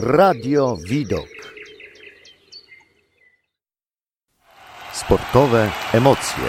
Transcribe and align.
Radio 0.00 0.76
Widok. 0.88 1.28
Sportowe 4.92 5.70
emocje. 5.92 6.44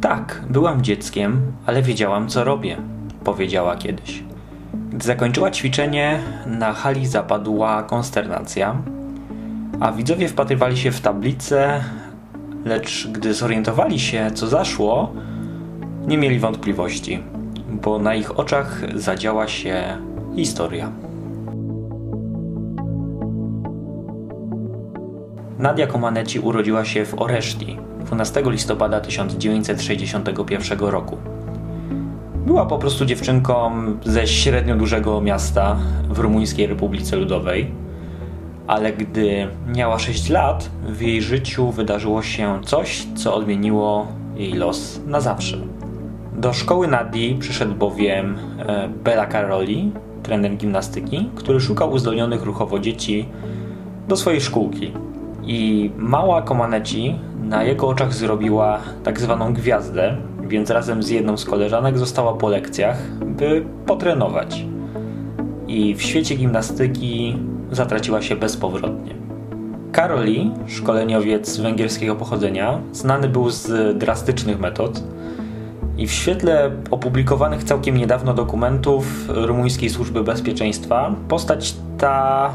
Tak, 0.00 0.42
byłam 0.50 0.82
dzieckiem, 0.82 1.52
ale 1.66 1.82
wiedziałam 1.82 2.28
co 2.28 2.44
robię, 2.44 2.76
powiedziała 3.24 3.76
kiedyś. 3.76 4.22
Gdy 4.90 5.06
zakończyła 5.06 5.50
ćwiczenie, 5.50 6.22
na 6.46 6.72
hali 6.72 7.06
zapadła 7.06 7.82
konsternacja, 7.82 8.82
a 9.80 9.92
widzowie 9.92 10.28
wpatrywali 10.28 10.76
się 10.76 10.92
w 10.92 11.00
tablicę, 11.00 11.84
lecz 12.64 13.08
gdy 13.08 13.34
zorientowali 13.34 14.00
się, 14.00 14.30
co 14.34 14.46
zaszło, 14.46 15.12
nie 16.06 16.18
mieli 16.18 16.38
wątpliwości, 16.38 17.22
bo 17.68 17.98
na 17.98 18.14
ich 18.14 18.38
oczach 18.38 18.82
zadziała 18.94 19.48
się 19.48 19.98
historia. 20.36 20.92
Nadia 25.58 25.86
Comaneci 25.86 26.40
urodziła 26.40 26.84
się 26.84 27.04
w 27.04 27.22
Oreszti 27.22 27.78
12 28.04 28.42
listopada 28.46 29.00
1961 29.00 30.78
roku. 30.78 31.16
Była 32.46 32.66
po 32.66 32.78
prostu 32.78 33.04
dziewczynką 33.04 33.72
ze 34.04 34.26
średnio 34.26 34.76
dużego 34.76 35.20
miasta 35.20 35.76
w 36.08 36.18
Rumuńskiej 36.18 36.66
Republice 36.66 37.16
Ludowej, 37.16 37.83
ale 38.66 38.92
gdy 38.92 39.48
miała 39.76 39.98
6 39.98 40.30
lat, 40.30 40.70
w 40.86 41.00
jej 41.00 41.22
życiu 41.22 41.70
wydarzyło 41.70 42.22
się 42.22 42.60
coś, 42.64 43.06
co 43.14 43.34
odmieniło 43.34 44.06
jej 44.36 44.52
los 44.52 45.00
na 45.06 45.20
zawsze. 45.20 45.56
Do 46.36 46.52
szkoły 46.52 46.88
Nadii 46.88 47.36
przyszedł 47.40 47.74
bowiem 47.74 48.38
e, 48.58 48.88
Bela 48.88 49.26
Caroli, 49.26 49.92
trener 50.22 50.56
gimnastyki, 50.56 51.30
który 51.34 51.60
szukał 51.60 51.92
uzdolnionych 51.92 52.42
ruchowo 52.42 52.78
dzieci 52.78 53.28
do 54.08 54.16
swojej 54.16 54.40
szkółki. 54.40 54.92
I 55.42 55.90
mała 55.96 56.42
Komaneci 56.42 57.18
na 57.42 57.64
jego 57.64 57.88
oczach 57.88 58.14
zrobiła 58.14 58.78
tak 59.02 59.20
zwaną 59.20 59.52
gwiazdę, 59.54 60.16
więc 60.42 60.70
razem 60.70 61.02
z 61.02 61.08
jedną 61.08 61.36
z 61.36 61.44
koleżanek 61.44 61.98
została 61.98 62.32
po 62.32 62.48
lekcjach, 62.48 62.98
by 63.26 63.64
potrenować. 63.86 64.64
I 65.68 65.94
w 65.94 66.02
świecie 66.02 66.34
gimnastyki 66.34 67.38
zatraciła 67.74 68.22
się 68.22 68.36
bezpowrotnie. 68.36 69.14
Karoli, 69.92 70.50
szkoleniowiec 70.66 71.56
węgierskiego 71.56 72.16
pochodzenia, 72.16 72.80
znany 72.92 73.28
był 73.28 73.50
z 73.50 73.98
drastycznych 73.98 74.60
metod 74.60 75.02
i 75.98 76.06
w 76.06 76.12
świetle 76.12 76.70
opublikowanych 76.90 77.64
całkiem 77.64 77.96
niedawno 77.96 78.34
dokumentów 78.34 79.28
rumuńskiej 79.28 79.90
służby 79.90 80.24
bezpieczeństwa 80.24 81.14
postać 81.28 81.74
ta 81.98 82.50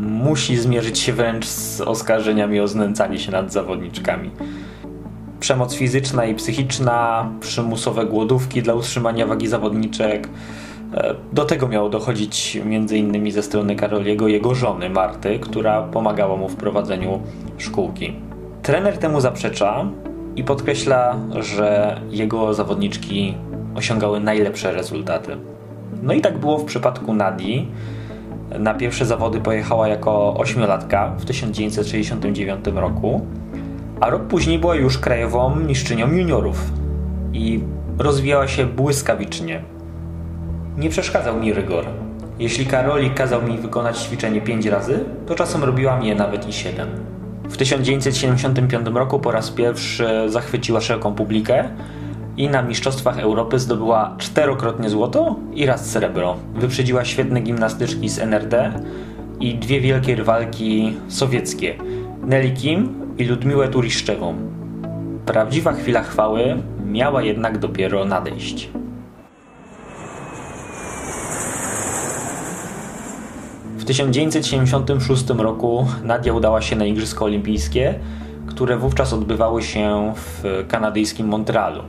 musi 0.00 0.56
zmierzyć 0.56 0.98
się 0.98 1.12
wręcz 1.12 1.46
z 1.46 1.80
oskarżeniami 1.80 2.60
o 2.60 2.68
znęcanie 2.68 3.18
się 3.18 3.32
nad 3.32 3.52
zawodniczkami. 3.52 4.30
Przemoc 5.40 5.74
fizyczna 5.74 6.24
i 6.24 6.34
psychiczna, 6.34 7.30
przymusowe 7.40 8.06
głodówki 8.06 8.62
dla 8.62 8.74
utrzymania 8.74 9.26
wagi 9.26 9.48
zawodniczek. 9.48 10.28
E, 10.94 11.14
do 11.32 11.44
tego 11.44 11.68
miało 11.68 11.88
dochodzić 11.88 12.58
m.in. 12.64 13.32
ze 13.32 13.42
strony 13.42 13.76
Karoliego 13.76 14.28
jego 14.28 14.54
żony 14.54 14.90
Marty, 14.90 15.38
która 15.38 15.82
pomagała 15.82 16.36
mu 16.36 16.48
w 16.48 16.56
prowadzeniu 16.56 17.20
szkółki. 17.58 18.16
Trener 18.62 18.98
temu 18.98 19.20
zaprzecza 19.20 19.86
i 20.36 20.44
podkreśla, 20.44 21.16
że 21.40 22.00
jego 22.10 22.54
zawodniczki 22.54 23.34
osiągały 23.74 24.20
najlepsze 24.20 24.72
rezultaty. 24.72 25.36
No 26.02 26.12
i 26.12 26.20
tak 26.20 26.38
było 26.38 26.58
w 26.58 26.64
przypadku 26.64 27.14
Nadii, 27.14 27.68
na 28.58 28.74
pierwsze 28.74 29.06
zawody 29.06 29.40
pojechała 29.40 29.88
jako 29.88 30.34
ośmiolatka 30.36 31.14
w 31.18 31.24
1969 31.24 32.66
roku, 32.74 33.26
a 34.00 34.10
rok 34.10 34.22
później 34.22 34.58
była 34.58 34.74
już 34.74 34.98
krajową 34.98 35.56
mistrzynią 35.56 36.12
juniorów 36.12 36.72
i 37.32 37.60
rozwijała 37.98 38.48
się 38.48 38.66
błyskawicznie. 38.66 39.62
Nie 40.78 40.90
przeszkadzał 40.90 41.40
mi 41.40 41.52
rygor. 41.52 41.84
Jeśli 42.38 42.66
Karoli 42.66 43.10
kazał 43.10 43.42
mi 43.42 43.58
wykonać 43.58 43.98
ćwiczenie 43.98 44.40
5 44.40 44.66
razy, 44.66 45.04
to 45.26 45.34
czasem 45.34 45.64
robiłam 45.64 46.02
je 46.02 46.14
nawet 46.14 46.48
i 46.48 46.52
7. 46.52 46.88
W 47.44 47.56
1975 47.56 48.86
roku 48.94 49.20
po 49.20 49.32
raz 49.32 49.50
pierwszy 49.50 50.08
zachwyciła 50.26 50.80
szeroką 50.80 51.14
publikę 51.14 51.68
i 52.36 52.48
na 52.48 52.62
Mistrzostwach 52.62 53.18
Europy 53.18 53.58
zdobyła 53.58 54.14
czterokrotnie 54.18 54.90
złoto 54.90 55.36
i 55.54 55.66
raz 55.66 55.90
srebro. 55.90 56.36
Wyprzedziła 56.54 57.04
świetne 57.04 57.40
gimnastyczki 57.40 58.08
z 58.08 58.18
NRD 58.18 58.72
i 59.40 59.54
dwie 59.54 59.80
wielkie 59.80 60.16
rywalki 60.16 60.96
sowieckie 61.08 61.74
Nelly 62.22 62.50
Kim 62.50 62.94
i 63.18 63.24
Ludmiłę 63.24 63.68
Turiszczewą. 63.68 64.34
Prawdziwa 65.26 65.72
chwila 65.72 66.02
chwały 66.02 66.56
miała 66.86 67.22
jednak 67.22 67.58
dopiero 67.58 68.04
nadejść. 68.04 68.68
1976 73.88 75.30
roku 75.30 75.86
Nadia 76.04 76.32
udała 76.32 76.62
się 76.62 76.76
na 76.76 76.84
Igrzyska 76.84 77.24
Olimpijskie, 77.24 77.94
które 78.46 78.76
wówczas 78.76 79.12
odbywały 79.12 79.62
się 79.62 80.12
w 80.16 80.44
kanadyjskim 80.68 81.28
Montrealu. 81.28 81.82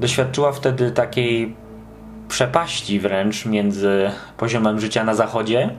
Doświadczyła 0.00 0.52
wtedy 0.52 0.90
takiej 0.90 1.54
przepaści 2.28 3.00
wręcz 3.00 3.46
między 3.46 4.10
poziomem 4.36 4.80
życia 4.80 5.04
na 5.04 5.14
zachodzie 5.14 5.70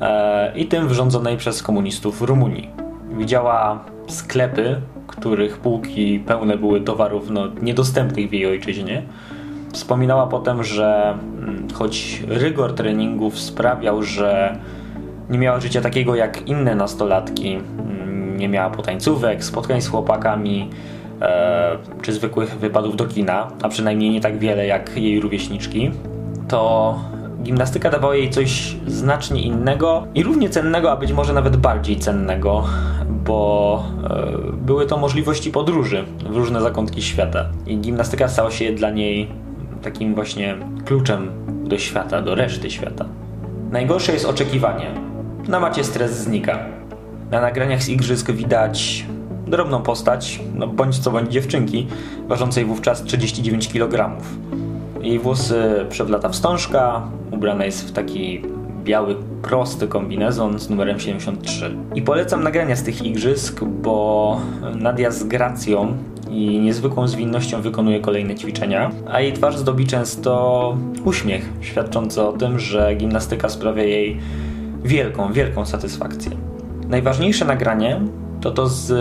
e, 0.00 0.52
i 0.56 0.66
tym 0.66 0.88
wyrządzonej 0.88 1.36
przez 1.36 1.62
komunistów 1.62 2.22
Rumunii. 2.22 2.70
Widziała 3.18 3.84
sklepy, 4.08 4.80
których 5.06 5.58
półki 5.58 6.20
pełne 6.26 6.58
były 6.58 6.80
towarów 6.80 7.30
no, 7.30 7.48
niedostępnych 7.62 8.30
w 8.30 8.32
jej 8.32 8.46
ojczyźnie. 8.46 9.02
Wspominała 9.72 10.26
potem, 10.26 10.64
że 10.64 11.10
mm, 11.10 11.68
choć 11.74 12.22
rygor 12.28 12.74
treningów 12.74 13.38
sprawiał, 13.38 14.02
że 14.02 14.58
nie 15.32 15.38
miała 15.38 15.60
życia 15.60 15.80
takiego 15.80 16.14
jak 16.14 16.48
inne 16.48 16.74
nastolatki, 16.74 17.54
mm, 17.54 18.36
nie 18.36 18.48
miała 18.48 18.70
potańcówek, 18.70 19.44
spotkań 19.44 19.82
z 19.82 19.88
chłopakami, 19.88 20.70
e, 21.20 21.76
czy 22.02 22.12
zwykłych 22.12 22.58
wypadów 22.58 22.96
do 22.96 23.06
kina, 23.06 23.48
a 23.62 23.68
przynajmniej 23.68 24.10
nie 24.10 24.20
tak 24.20 24.38
wiele 24.38 24.66
jak 24.66 24.96
jej 24.96 25.20
rówieśniczki, 25.20 25.90
to 26.48 26.98
gimnastyka 27.42 27.90
dawała 27.90 28.16
jej 28.16 28.30
coś 28.30 28.76
znacznie 28.86 29.42
innego 29.42 30.06
i 30.14 30.22
równie 30.22 30.50
cennego, 30.50 30.92
a 30.92 30.96
być 30.96 31.12
może 31.12 31.32
nawet 31.32 31.56
bardziej 31.56 31.96
cennego, 31.96 32.64
bo 33.24 33.82
e, 34.04 34.52
były 34.52 34.86
to 34.86 34.96
możliwości 34.96 35.50
podróży 35.50 36.04
w 36.30 36.36
różne 36.36 36.60
zakątki 36.60 37.02
świata. 37.02 37.46
I 37.66 37.78
gimnastyka 37.78 38.28
stała 38.28 38.50
się 38.50 38.72
dla 38.72 38.90
niej 38.90 39.28
takim 39.82 40.14
właśnie 40.14 40.56
kluczem 40.84 41.30
do 41.64 41.78
świata, 41.78 42.22
do 42.22 42.34
reszty 42.34 42.70
świata. 42.70 43.04
Najgorsze 43.70 44.12
jest 44.12 44.24
oczekiwanie. 44.24 45.11
Na 45.48 45.60
macie 45.60 45.84
stres 45.84 46.18
znika. 46.18 46.58
Na 47.30 47.40
nagraniach 47.40 47.82
z 47.82 47.88
igrzysk 47.88 48.30
widać 48.30 49.06
drobną 49.46 49.82
postać, 49.82 50.40
no 50.54 50.66
bądź 50.66 50.98
co 50.98 51.10
bądź 51.10 51.32
dziewczynki, 51.32 51.86
ważącej 52.28 52.64
wówczas 52.64 53.02
39 53.02 53.68
kg. 53.68 54.22
Jej 55.00 55.18
włosy 55.18 55.86
przewlata 55.88 56.28
wstążka, 56.28 57.02
ubrana 57.30 57.64
jest 57.64 57.88
w 57.88 57.92
taki 57.92 58.42
biały, 58.84 59.16
prosty 59.42 59.88
kombinezon 59.88 60.58
z 60.58 60.70
numerem 60.70 61.00
73. 61.00 61.76
I 61.94 62.02
polecam 62.02 62.42
nagrania 62.42 62.76
z 62.76 62.82
tych 62.82 63.02
igrzysk, 63.02 63.64
bo 63.64 64.40
Nadia 64.74 65.10
z 65.10 65.24
gracją 65.24 65.96
i 66.30 66.58
niezwykłą 66.58 67.08
zwinnością 67.08 67.62
wykonuje 67.62 68.00
kolejne 68.00 68.34
ćwiczenia, 68.34 68.90
a 69.10 69.20
jej 69.20 69.32
twarz 69.32 69.56
zdobi 69.56 69.86
często 69.86 70.76
uśmiech, 71.04 71.48
świadczący 71.60 72.22
o 72.22 72.32
tym, 72.32 72.58
że 72.58 72.94
gimnastyka 72.94 73.48
sprawia 73.48 73.82
jej 73.82 74.20
wielką, 74.84 75.32
wielką 75.32 75.66
satysfakcję. 75.66 76.30
Najważniejsze 76.88 77.44
nagranie 77.44 78.00
to 78.40 78.50
to 78.50 78.68
z 78.68 78.92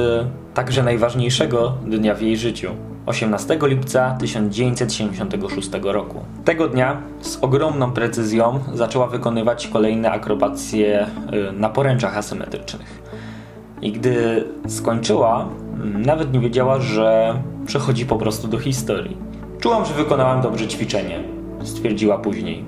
także 0.54 0.84
najważniejszego 0.84 1.74
dnia 1.88 2.16
w 2.16 2.22
jej 2.22 2.38
życiu 2.38 2.72
18 3.06 3.60
lipca 3.62 4.18
1976 4.20 5.70
roku. 5.84 6.20
Tego 6.46 6.68
dnia 6.68 7.02
z 7.22 7.38
ogromną 7.38 7.92
precyzją 7.92 8.60
zaczęła 8.74 9.08
wykonywać 9.08 9.68
kolejne 9.68 10.12
akrobacje 10.12 11.08
y, 11.50 11.52
na 11.52 11.70
poręczach 11.70 12.18
asymetrycznych. 12.18 13.02
I 13.82 13.92
gdy 13.92 14.46
skończyła, 14.68 15.48
mm, 15.74 16.02
nawet 16.02 16.34
nie 16.34 16.40
wiedziała, 16.40 16.80
że 16.80 17.36
przechodzi 17.66 18.06
po 18.06 18.16
prostu 18.16 18.48
do 18.48 18.58
historii. 18.58 19.18
Czułam, 19.60 19.86
że 19.86 19.94
wykonałam 19.94 20.42
dobrze 20.42 20.68
ćwiczenie, 20.68 21.24
stwierdziła 21.64 22.18
później. 22.18 22.66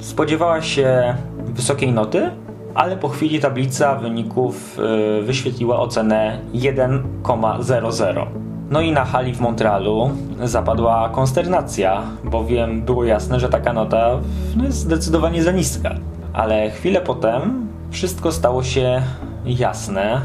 Spodziewała 0.00 0.62
się 0.62 1.14
wysokiej 1.56 1.92
noty, 1.92 2.30
ale 2.74 2.96
po 2.96 3.08
chwili 3.08 3.40
tablica 3.40 3.94
wyników 3.94 4.78
y, 5.18 5.22
wyświetliła 5.22 5.80
ocenę 5.80 6.38
1,00. 6.54 8.26
No 8.70 8.80
i 8.80 8.92
na 8.92 9.04
hali 9.04 9.34
w 9.34 9.40
Montrealu 9.40 10.10
zapadła 10.44 11.08
konsternacja, 11.08 12.02
bowiem 12.24 12.82
było 12.82 13.04
jasne, 13.04 13.40
że 13.40 13.48
taka 13.48 13.72
nota 13.72 14.18
no, 14.56 14.64
jest 14.64 14.78
zdecydowanie 14.78 15.42
za 15.42 15.52
niska. 15.52 15.94
Ale 16.32 16.70
chwilę 16.70 17.00
potem 17.00 17.68
wszystko 17.90 18.32
stało 18.32 18.62
się 18.62 19.02
jasne. 19.44 20.20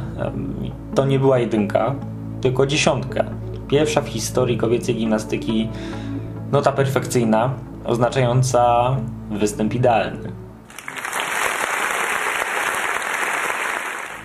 To 0.95 1.06
nie 1.06 1.19
była 1.19 1.39
jedynka, 1.39 1.95
tylko 2.42 2.66
dziesiątka. 2.66 3.25
Pierwsza 3.68 4.01
w 4.01 4.07
historii 4.07 4.57
kobiecej 4.57 4.95
gimnastyki 4.95 5.69
nota 6.51 6.72
perfekcyjna, 6.72 7.54
oznaczająca 7.86 8.95
występ 9.31 9.74
idealny. 9.74 10.40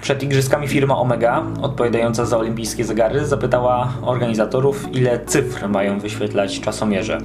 Przed 0.07 0.23
igrzyskami 0.23 0.69
firma 0.69 0.99
Omega, 0.99 1.43
odpowiadająca 1.63 2.25
za 2.25 2.39
olimpijskie 2.39 2.85
zegary, 2.85 3.27
zapytała 3.27 3.89
organizatorów, 4.03 4.89
ile 4.93 5.25
cyfr 5.25 5.69
mają 5.69 5.99
wyświetlać 5.99 6.61
czasomierze. 6.61 7.19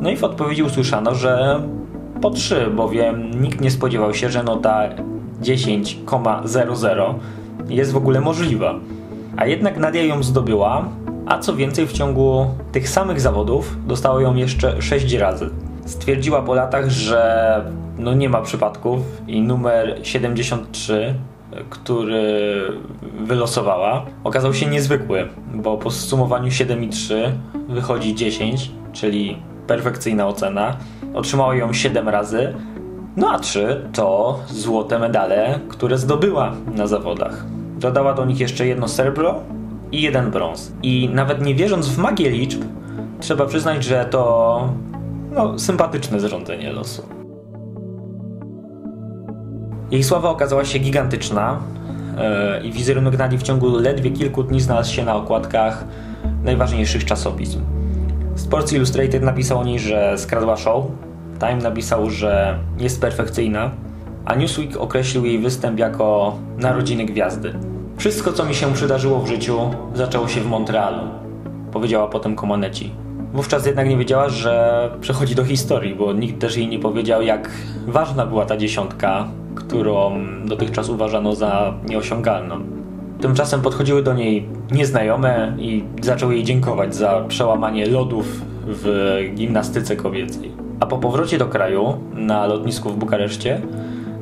No 0.00 0.10
i 0.10 0.16
w 0.16 0.24
odpowiedzi 0.24 0.62
usłyszano, 0.62 1.14
że 1.14 1.62
po 2.22 2.30
3, 2.30 2.66
bowiem 2.76 3.40
nikt 3.42 3.60
nie 3.60 3.70
spodziewał 3.70 4.14
się, 4.14 4.30
że 4.30 4.42
nota 4.42 4.88
10,00 5.42 7.14
jest 7.68 7.92
w 7.92 7.96
ogóle 7.96 8.20
możliwa. 8.20 8.74
A 9.36 9.46
jednak 9.46 9.78
Nadia 9.78 10.02
ją 10.02 10.22
zdobyła, 10.22 10.88
a 11.26 11.38
co 11.38 11.56
więcej 11.56 11.86
w 11.86 11.92
ciągu 11.92 12.46
tych 12.72 12.88
samych 12.88 13.20
zawodów 13.20 13.76
dostała 13.86 14.22
ją 14.22 14.34
jeszcze 14.34 14.82
6 14.82 15.12
razy. 15.12 15.50
Stwierdziła 15.84 16.42
po 16.42 16.54
latach, 16.54 16.90
że 16.90 17.62
no 17.98 18.14
nie 18.14 18.28
ma 18.28 18.42
przypadków 18.42 19.00
i 19.26 19.40
numer 19.40 19.98
73 20.02 21.14
który 21.70 22.62
wylosowała, 23.20 24.06
okazał 24.24 24.54
się 24.54 24.66
niezwykły, 24.66 25.28
bo 25.54 25.76
po 25.76 25.90
zsumowaniu 25.90 26.48
7,3 26.48 27.14
wychodzi 27.68 28.14
10, 28.14 28.70
czyli 28.92 29.42
perfekcyjna 29.66 30.26
ocena. 30.26 30.76
Otrzymała 31.14 31.54
ją 31.54 31.72
7 31.72 32.08
razy, 32.08 32.54
no 33.16 33.30
a 33.30 33.38
3 33.38 33.82
to 33.92 34.38
złote 34.48 34.98
medale, 34.98 35.60
które 35.68 35.98
zdobyła 35.98 36.52
na 36.74 36.86
zawodach. 36.86 37.44
Dodała 37.78 38.14
do 38.14 38.24
nich 38.24 38.40
jeszcze 38.40 38.66
jedno 38.66 38.88
srebro 38.88 39.40
i 39.92 40.02
jeden 40.02 40.30
brąz. 40.30 40.72
I 40.82 41.10
nawet 41.12 41.42
nie 41.42 41.54
wierząc 41.54 41.88
w 41.88 41.98
magię 41.98 42.30
liczb, 42.30 42.62
trzeba 43.20 43.46
przyznać, 43.46 43.84
że 43.84 44.04
to 44.04 44.72
no, 45.30 45.58
sympatyczne 45.58 46.20
zrządzenie 46.20 46.72
losu. 46.72 47.17
Jej 49.90 50.04
sława 50.04 50.30
okazała 50.30 50.64
się 50.64 50.78
gigantyczna 50.78 51.60
yy, 52.60 52.68
i 52.68 52.72
wizerunek 52.72 53.18
Nadii 53.18 53.38
w 53.38 53.42
ciągu 53.42 53.78
ledwie 53.78 54.10
kilku 54.10 54.42
dni 54.42 54.60
znalazł 54.60 54.92
się 54.92 55.04
na 55.04 55.16
okładkach 55.16 55.84
najważniejszych 56.44 57.04
czasopism. 57.04 57.60
Sports 58.34 58.72
Illustrated 58.72 59.22
napisał 59.22 59.58
o 59.58 59.64
niej, 59.64 59.78
że 59.78 60.18
skradła 60.18 60.56
show, 60.56 60.84
Time 61.40 61.56
napisał, 61.56 62.10
że 62.10 62.58
jest 62.78 63.00
perfekcyjna, 63.00 63.70
a 64.24 64.34
Newsweek 64.34 64.76
określił 64.76 65.24
jej 65.24 65.38
występ 65.38 65.78
jako 65.78 66.36
narodziny 66.58 67.04
gwiazdy. 67.04 67.54
Wszystko, 67.96 68.32
co 68.32 68.44
mi 68.44 68.54
się 68.54 68.72
przydarzyło 68.72 69.20
w 69.20 69.28
życiu, 69.28 69.58
zaczęło 69.94 70.28
się 70.28 70.40
w 70.40 70.46
Montrealu, 70.46 71.08
powiedziała 71.72 72.08
potem 72.08 72.36
Comaneci. 72.36 72.92
Wówczas 73.32 73.66
jednak 73.66 73.88
nie 73.88 73.96
wiedziała, 73.96 74.28
że 74.28 74.90
przechodzi 75.00 75.34
do 75.34 75.44
historii, 75.44 75.94
bo 75.94 76.12
nikt 76.12 76.40
też 76.40 76.56
jej 76.56 76.68
nie 76.68 76.78
powiedział, 76.78 77.22
jak 77.22 77.50
ważna 77.86 78.26
była 78.26 78.46
ta 78.46 78.56
dziesiątka 78.56 79.28
którą 79.58 80.12
dotychczas 80.44 80.88
uważano 80.88 81.34
za 81.34 81.74
nieosiągalną. 81.88 82.60
Tymczasem 83.20 83.60
podchodziły 83.60 84.02
do 84.02 84.14
niej 84.14 84.48
nieznajome 84.70 85.56
i 85.58 85.84
zaczęły 86.02 86.34
jej 86.34 86.44
dziękować 86.44 86.94
za 86.94 87.24
przełamanie 87.28 87.86
lodów 87.86 88.42
w 88.66 89.18
gimnastyce 89.34 89.96
kobiecej. 89.96 90.52
A 90.80 90.86
po 90.86 90.98
powrocie 90.98 91.38
do 91.38 91.46
kraju 91.46 91.98
na 92.14 92.46
lotnisku 92.46 92.90
w 92.90 92.96
Bukareszcie 92.96 93.60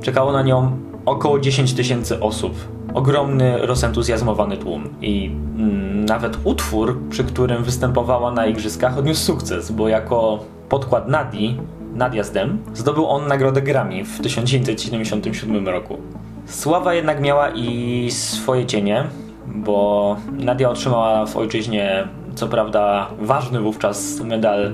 czekało 0.03 0.33
na 0.33 0.43
nią 0.43 0.79
około 1.07 1.39
10 1.39 1.75
tysięcy 1.75 2.21
osób. 2.21 2.55
Ogromny, 2.95 3.67
rozentuzjazmowany 3.67 4.57
tłum. 4.57 4.89
I 5.01 5.31
mm, 5.59 6.05
nawet 6.05 6.39
utwór, 6.45 6.99
przy 7.11 7.25
którym 7.25 7.65
występowała 7.65 8.33
na 8.33 8.47
igrzyskach, 8.47 8.99
odniósł 8.99 9.25
sukces, 9.25 9.73
bo 9.73 9.89
jako 9.89 10.39
podkład 10.69 11.09
Nadi 11.09 11.57
nadjazdem, 11.97 12.59
zdobył 12.75 13.07
on 13.07 13.27
nagrodę 13.27 13.63
Grammy 13.63 14.05
w 14.05 14.21
1977 14.21 15.69
roku. 15.69 15.99
Sława 16.47 16.95
jednak 16.95 17.21
miała 17.21 17.49
i 17.51 18.09
swoje 18.11 18.67
cienie, 18.67 19.05
bo 19.47 20.17
Nadia 20.33 20.71
otrzymała 20.71 21.27
w 21.27 21.37
ojczyźnie 21.37 22.09
co 22.35 22.49
prawda 22.49 23.11
ważny 23.21 23.61
wówczas 23.61 24.21
medal 24.21 24.73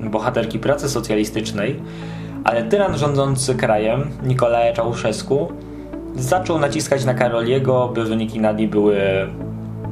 bohaterki 0.00 0.58
pracy 0.58 0.88
socjalistycznej, 0.88 1.80
ale 2.44 2.62
tyran 2.62 2.98
rządzący 2.98 3.54
krajem, 3.54 4.10
Nikolae 4.22 4.72
Czałszewsku, 4.72 5.52
zaczął 6.14 6.58
naciskać 6.58 7.04
na 7.04 7.14
Karoliego, 7.14 7.90
by 7.94 8.04
wyniki 8.04 8.40
Nadii 8.40 8.68
były 8.68 8.96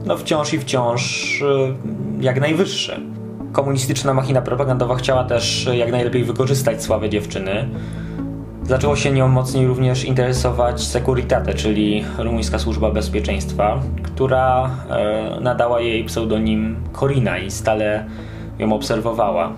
no 0.07 0.17
wciąż 0.17 0.55
i 0.55 0.59
wciąż 0.59 1.43
y, 1.43 1.75
jak 2.21 2.41
najwyższe 2.41 3.01
komunistyczna 3.53 4.15
machina 4.15 4.43
propagandowa 4.43 4.95
chciała 4.95 5.25
też 5.25 5.69
jak 5.75 5.93
najlepiej 5.93 6.25
wykorzystać 6.25 6.83
sławę 6.83 7.11
dziewczyny. 7.11 7.69
Zaczęło 8.63 8.97
się 8.97 9.11
nią 9.11 9.29
mocniej 9.29 9.67
również 9.67 10.05
interesować 10.05 10.83
Securitate, 10.83 11.55
czyli 11.55 12.05
rumuńska 12.19 12.59
służba 12.59 12.91
bezpieczeństwa, 12.91 13.81
która 14.03 14.71
e, 14.91 15.41
nadała 15.41 15.81
jej 15.81 16.05
pseudonim 16.05 16.77
Corina 16.93 17.39
i 17.39 17.51
stale 17.51 18.05
ją 18.59 18.73
obserwowała. 18.73 19.53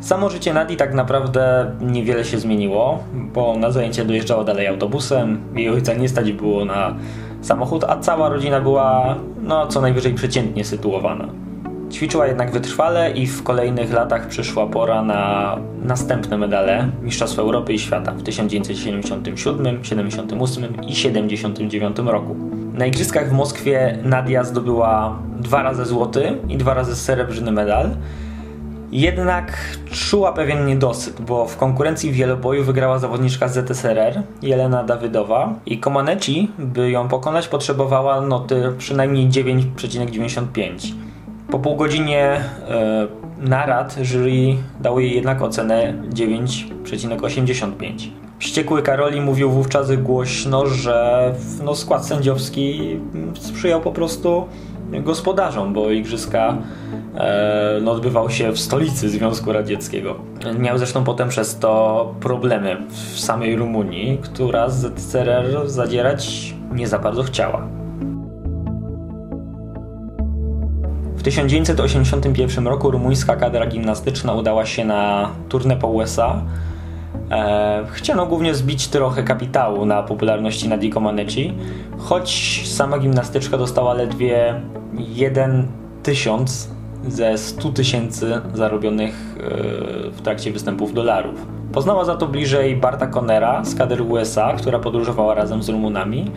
Samo 0.00 0.30
życie 0.30 0.54
Nadi 0.54 0.76
tak 0.76 0.94
naprawdę 0.94 1.72
niewiele 1.80 2.24
się 2.24 2.38
zmieniło, 2.38 3.04
bo 3.14 3.56
na 3.56 3.70
zajęcia 3.70 4.04
dojeżdżała 4.04 4.44
dalej 4.44 4.66
autobusem, 4.66 5.40
jej 5.54 5.70
ojca 5.70 5.94
nie 5.94 6.08
stać 6.08 6.32
było 6.32 6.64
na 6.64 6.94
samochód, 7.42 7.84
a 7.84 7.96
cała 7.96 8.28
rodzina 8.28 8.60
była 8.60 9.16
no, 9.42 9.66
co 9.66 9.80
najwyżej 9.80 10.14
przeciętnie 10.14 10.64
sytuowana. 10.64 11.28
Ćwiczyła 11.92 12.26
jednak 12.26 12.50
wytrwale 12.50 13.10
i 13.10 13.26
w 13.26 13.42
kolejnych 13.42 13.92
latach 13.92 14.28
przyszła 14.28 14.66
pora 14.66 15.02
na 15.02 15.56
następne 15.84 16.38
medale 16.38 16.88
Mistrzostw 17.02 17.38
Europy 17.38 17.72
i 17.72 17.78
Świata 17.78 18.12
w 18.12 18.22
1977, 18.22 19.84
78 19.84 20.86
i 20.86 20.94
79 20.94 21.96
roku. 21.98 22.36
Na 22.74 22.86
igrzyskach 22.86 23.30
w 23.30 23.32
Moskwie 23.32 23.98
Nadia 24.04 24.44
zdobyła 24.44 25.18
dwa 25.40 25.62
razy 25.62 25.84
złoty 25.84 26.38
i 26.48 26.56
dwa 26.56 26.74
razy 26.74 26.96
srebrny 26.96 27.52
medal, 27.52 27.90
jednak 28.92 29.76
czuła 29.90 30.32
pewien 30.32 30.66
niedosyt, 30.66 31.20
bo 31.20 31.46
w 31.46 31.56
konkurencji 31.56 32.12
wieloboju 32.12 32.64
wygrała 32.64 32.98
zawodniczka 32.98 33.48
z 33.48 33.68
ZSRR, 33.68 34.22
Jelena 34.42 34.84
Dawydowa 34.84 35.54
i 35.66 35.78
Komaneci, 35.78 36.50
by 36.58 36.90
ją 36.90 37.08
pokonać, 37.08 37.48
potrzebowała 37.48 38.20
noty 38.20 38.72
przynajmniej 38.78 39.28
9,95. 39.28 40.92
Po 41.50 41.58
pół 41.58 41.76
godzinie 41.76 42.20
e, 42.20 43.06
narad 43.38 43.96
jury 44.02 44.56
dało 44.80 45.00
jej 45.00 45.14
jednak 45.14 45.42
ocenę 45.42 45.94
9,85. 46.14 48.10
Wściekły 48.38 48.82
Karoli 48.82 49.20
mówił 49.20 49.50
wówczas 49.50 49.96
głośno, 49.96 50.66
że 50.66 51.34
no, 51.64 51.74
skład 51.74 52.06
sędziowski 52.06 52.96
sprzyjał 53.40 53.80
po 53.80 53.92
prostu 53.92 54.46
gospodarzom, 55.00 55.72
bo 55.72 55.90
igrzyska 55.90 56.58
e, 57.16 57.78
no, 57.82 57.92
odbywał 57.92 58.30
się 58.30 58.52
w 58.52 58.58
stolicy 58.58 59.10
Związku 59.10 59.52
Radzieckiego. 59.52 60.14
Miał 60.58 60.78
zresztą 60.78 61.04
potem 61.04 61.28
przez 61.28 61.58
to 61.58 62.14
problemy 62.20 62.76
w 62.88 63.20
samej 63.20 63.56
Rumunii, 63.56 64.18
która 64.22 64.68
z 64.68 64.98
ZSRR 64.98 65.70
zadzierać 65.70 66.54
nie 66.72 66.88
za 66.88 66.98
bardzo 66.98 67.22
chciała. 67.22 67.68
W 71.16 71.22
1981 71.22 72.66
roku 72.66 72.90
rumuńska 72.90 73.36
kadra 73.36 73.66
gimnastyczna 73.66 74.32
udała 74.32 74.66
się 74.66 74.84
na 74.84 75.30
turnę 75.48 75.76
po 75.76 75.88
USA. 75.88 76.42
E, 77.30 77.84
chciano 77.92 78.26
głównie 78.26 78.54
zbić 78.54 78.88
trochę 78.88 79.22
kapitału 79.22 79.86
na 79.86 80.02
popularności 80.02 80.68
Nadii 80.68 80.90
Comaneci, 80.90 81.54
choć 81.98 82.62
sama 82.68 82.98
gimnastyczka 82.98 83.58
dostała 83.58 83.94
ledwie 83.94 84.60
1 84.98 85.66
tysiąc 86.02 86.70
ze 87.08 87.38
100 87.38 87.68
tysięcy 87.68 88.40
zarobionych 88.54 89.36
e, 89.36 90.10
w 90.10 90.20
trakcie 90.22 90.52
występów 90.52 90.94
dolarów. 90.94 91.46
Poznała 91.72 92.04
za 92.04 92.16
to 92.16 92.26
bliżej 92.26 92.76
Barta 92.76 93.06
Conera 93.06 93.64
z 93.64 93.74
kadry 93.74 94.02
USA, 94.02 94.52
która 94.52 94.78
podróżowała 94.78 95.34
razem 95.34 95.62
z 95.62 95.68
Rumunami. 95.68 96.30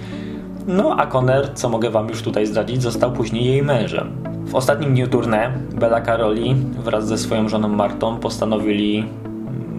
No 0.68 0.96
a 0.98 1.06
Conner, 1.06 1.54
co 1.54 1.70
mogę 1.70 1.90
wam 1.90 2.10
już 2.10 2.22
tutaj 2.22 2.46
zdradzić, 2.46 2.82
został 2.82 3.12
później 3.12 3.46
jej 3.46 3.64
mężem. 3.64 4.12
W 4.46 4.56
ostatnim 4.56 4.94
dniu 4.94 5.08
tournée 5.08 5.52
Bella 5.74 6.02
Caroli 6.02 6.56
wraz 6.84 7.08
ze 7.08 7.18
swoją 7.18 7.50
żoną 7.50 7.68
Martą 7.68 8.18
postanowili 8.18 9.06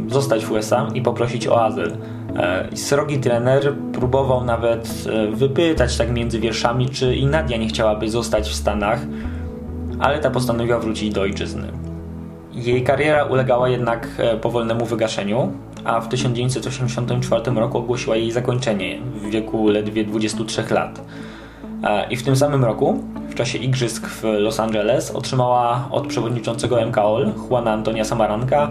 zostać 0.08 0.44
w 0.44 0.52
USA 0.52 0.88
i 0.94 1.02
poprosić 1.02 1.48
o 1.48 1.64
azyl 1.64 1.92
E, 2.36 2.76
srogi 2.76 3.18
trener 3.18 3.74
próbował 3.92 4.44
nawet 4.44 5.04
e, 5.06 5.26
wypytać 5.26 5.96
tak 5.96 6.12
między 6.12 6.40
wierszami, 6.40 6.88
czy 6.88 7.14
i 7.14 7.26
Nadia 7.26 7.56
nie 7.56 7.68
chciałaby 7.68 8.10
zostać 8.10 8.48
w 8.48 8.54
Stanach, 8.54 9.00
ale 9.98 10.18
ta 10.18 10.30
postanowiła 10.30 10.78
wrócić 10.78 11.12
do 11.12 11.20
ojczyzny. 11.20 11.68
Jej 12.52 12.84
kariera 12.84 13.24
ulegała 13.24 13.68
jednak 13.68 14.08
e, 14.18 14.36
powolnemu 14.36 14.86
wygaszeniu, 14.86 15.52
a 15.84 16.00
w 16.00 16.08
1984 16.08 17.52
roku 17.54 17.78
ogłosiła 17.78 18.16
jej 18.16 18.32
zakończenie 18.32 18.98
w 19.14 19.30
wieku 19.30 19.68
ledwie 19.68 20.04
23 20.04 20.64
lat. 20.70 21.00
I 22.10 22.16
w 22.16 22.22
tym 22.22 22.36
samym 22.36 22.64
roku, 22.64 23.04
w 23.28 23.34
czasie 23.34 23.58
igrzysk 23.58 24.06
w 24.06 24.22
Los 24.24 24.60
Angeles, 24.60 25.10
otrzymała 25.10 25.88
od 25.90 26.06
przewodniczącego 26.06 26.86
MKOL, 26.86 27.32
Juana 27.50 27.72
Antonia 27.72 28.04
Samaranka, 28.04 28.70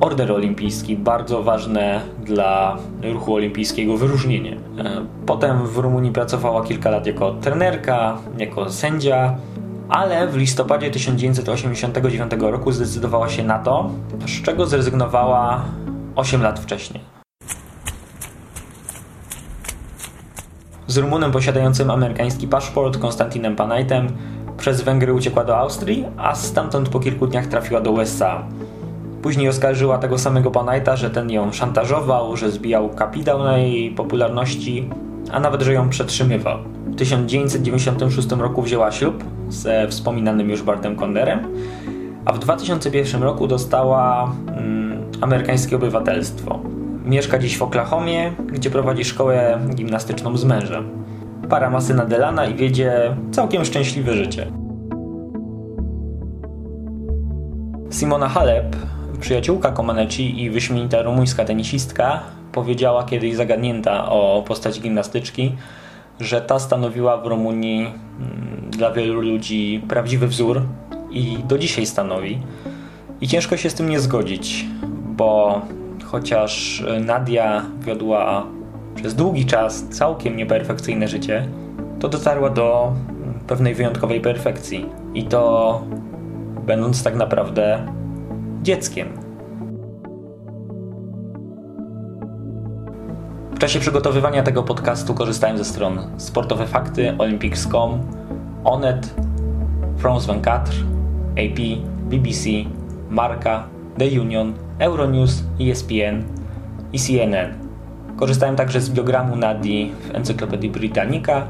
order 0.00 0.32
olimpijski, 0.32 0.96
bardzo 0.96 1.42
ważne 1.42 2.00
dla 2.24 2.76
ruchu 3.02 3.34
olimpijskiego 3.34 3.96
wyróżnienie. 3.96 4.56
E, 4.78 5.06
potem 5.26 5.66
w 5.66 5.78
Rumunii 5.78 6.12
pracowała 6.12 6.64
kilka 6.64 6.90
lat 6.90 7.06
jako 7.06 7.34
trenerka, 7.34 8.18
jako 8.38 8.70
sędzia, 8.70 9.36
ale 9.88 10.28
w 10.28 10.36
listopadzie 10.36 10.90
1989 10.90 12.32
roku 12.40 12.72
zdecydowała 12.72 13.28
się 13.28 13.44
na 13.44 13.58
to, 13.58 13.90
z 14.26 14.42
czego 14.42 14.66
zrezygnowała 14.66 15.64
8 16.16 16.42
lat 16.42 16.60
wcześniej. 16.60 17.02
Z 20.86 20.96
Rumunem 20.96 21.32
posiadającym 21.32 21.90
amerykański 21.90 22.48
paszport, 22.48 22.98
Konstantinem 22.98 23.56
Panajtem, 23.56 24.08
przez 24.58 24.82
Węgry 24.82 25.14
uciekła 25.14 25.44
do 25.44 25.58
Austrii, 25.58 26.04
a 26.16 26.34
stamtąd 26.34 26.88
po 26.88 27.00
kilku 27.00 27.26
dniach 27.26 27.46
trafiła 27.46 27.80
do 27.80 27.90
USA. 27.90 28.42
Później 29.22 29.48
oskarżyła 29.48 29.98
tego 29.98 30.18
samego 30.18 30.50
Panajta, 30.50 30.96
że 30.96 31.10
ten 31.10 31.30
ją 31.30 31.52
szantażował, 31.52 32.36
że 32.36 32.50
zbijał 32.50 32.88
kapitał 32.88 33.42
na 33.42 33.58
jej 33.58 33.90
popularności, 33.90 34.88
a 35.32 35.40
nawet, 35.40 35.62
że 35.62 35.72
ją 35.72 35.88
przetrzymywał. 35.88 36.58
W 36.86 36.96
1996 36.96 38.32
roku 38.32 38.62
wzięła 38.62 38.92
ślub 38.92 39.24
ze 39.48 39.88
wspominanym 39.88 40.50
już 40.50 40.62
Bartem 40.62 40.96
Konderem, 40.96 41.40
a 42.24 42.32
w 42.32 42.38
2001 42.38 43.22
roku 43.22 43.46
dostała 43.46 44.32
mm, 44.56 45.02
amerykańskie 45.20 45.76
obywatelstwo. 45.76 46.60
Mieszka 47.04 47.38
dziś 47.38 47.58
w 47.58 47.62
Oklahomie, 47.62 48.32
gdzie 48.52 48.70
prowadzi 48.70 49.04
szkołę 49.04 49.58
gimnastyczną 49.74 50.36
z 50.36 50.44
mężem. 50.44 50.88
Para 51.48 51.70
ma 51.70 51.80
syna 51.80 52.06
Delana 52.06 52.46
i 52.46 52.54
wiedzie 52.54 53.16
całkiem 53.30 53.64
szczęśliwe 53.64 54.14
życie. 54.14 54.46
Simona 57.90 58.28
Halep 58.28 58.76
Przyjaciółka 59.20 59.72
Comaneci 59.72 60.42
i 60.42 60.50
wyśmienita 60.50 61.02
rumuńska 61.02 61.44
tenisistka 61.44 62.20
powiedziała 62.52 63.04
kiedyś 63.04 63.34
zagadnięta 63.34 64.10
o 64.10 64.44
postaci 64.46 64.80
gimnastyczki, 64.80 65.54
że 66.20 66.40
ta 66.40 66.58
stanowiła 66.58 67.16
w 67.16 67.26
Rumunii 67.26 67.80
mm, 67.80 68.70
dla 68.70 68.92
wielu 68.92 69.20
ludzi 69.20 69.82
prawdziwy 69.88 70.26
wzór 70.26 70.62
i 71.10 71.38
do 71.48 71.58
dzisiaj 71.58 71.86
stanowi. 71.86 72.38
I 73.20 73.28
ciężko 73.28 73.56
się 73.56 73.70
z 73.70 73.74
tym 73.74 73.88
nie 73.88 74.00
zgodzić, 74.00 74.64
bo 75.06 75.62
chociaż 76.04 76.84
Nadia 77.00 77.62
wiodła 77.80 78.46
przez 78.94 79.14
długi 79.14 79.46
czas 79.46 79.82
całkiem 79.82 80.36
nieperfekcyjne 80.36 81.08
życie, 81.08 81.48
to 82.00 82.08
dotarła 82.08 82.50
do 82.50 82.92
pewnej 83.46 83.74
wyjątkowej 83.74 84.20
perfekcji. 84.20 84.86
I 85.14 85.24
to 85.24 85.82
będąc 86.66 87.02
tak 87.02 87.16
naprawdę 87.16 87.86
dzieckiem. 88.62 89.08
W 93.54 93.58
czasie 93.58 93.80
przygotowywania 93.80 94.42
tego 94.42 94.62
podcastu 94.62 95.14
korzystałem 95.14 95.58
ze 95.58 95.64
stron 95.64 95.98
Sportowe 96.16 96.66
Fakty, 96.66 97.14
Olympics.com, 97.18 98.00
Onet, 98.64 99.14
France 99.96 100.24
24, 100.24 100.64
AP, 101.32 101.58
BBC, 102.10 102.48
Marka, 103.10 103.68
The 103.98 104.20
Union, 104.20 104.54
Euronews, 104.78 105.42
ESPN 105.60 106.22
i 106.92 106.98
CNN. 106.98 107.54
Korzystałem 108.16 108.56
także 108.56 108.80
z 108.80 108.90
biogramu 108.90 109.36
Nadii 109.36 109.94
w 110.00 110.14
Encyklopedii 110.14 110.70
Britannica 110.70 111.46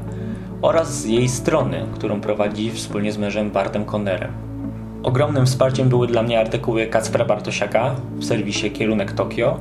oraz 0.61 1.01
z 1.01 1.05
jej 1.05 1.29
strony, 1.29 1.85
którą 1.93 2.21
prowadzi 2.21 2.71
wspólnie 2.71 3.11
z 3.11 3.17
mężem 3.17 3.51
Bartem 3.51 3.85
Connerem. 3.85 4.50
Ogromnym 5.03 5.45
wsparciem 5.45 5.89
były 5.89 6.07
dla 6.07 6.23
mnie 6.23 6.39
artykuły 6.39 6.87
Kacpra 6.87 7.25
Bartosiaka 7.25 7.95
w 8.15 8.25
serwisie 8.25 8.71
Kierunek 8.71 9.11
Tokio 9.11 9.59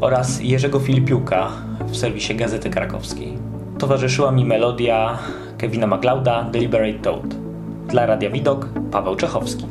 oraz 0.00 0.40
Jerzego 0.42 0.80
Filipiuka 0.80 1.48
w 1.86 1.96
serwisie 1.96 2.34
Gazety 2.34 2.70
Krakowskiej. 2.70 3.38
Towarzyszyła 3.78 4.32
mi 4.32 4.44
melodia 4.44 5.18
Kevina 5.58 5.86
MacLeoda 5.86 6.42
Deliberate 6.42 6.98
Toad. 6.98 7.34
Dla 7.88 8.06
Radia 8.06 8.30
Widok 8.30 8.68
Paweł 8.90 9.16
Czechowski. 9.16 9.66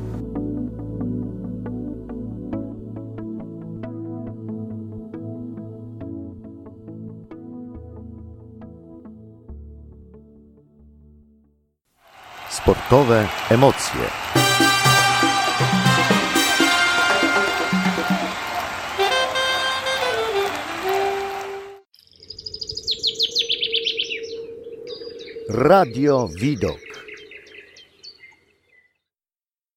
Sportowe 12.50 13.28
emocje. 13.50 14.02
Radio 25.58 26.30
Widok. 26.38 26.87